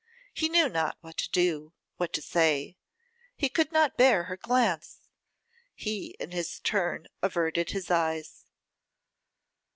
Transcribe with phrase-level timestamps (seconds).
[0.33, 2.75] He knew not what to do; what to say.
[3.37, 5.01] He could not bear her glance;
[5.75, 8.47] he in his turn averted his eyes.